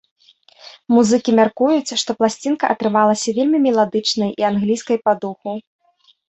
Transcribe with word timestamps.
Музыкі 0.93 1.29
мяркуюць, 1.39 1.97
што 2.03 2.15
пласцінка 2.19 2.71
атрымалася 2.77 3.35
вельмі 3.41 3.59
меладычнай 3.67 4.35
і 4.45 4.49
англійскай 4.51 4.97
па 5.05 5.13
духу. 5.27 5.51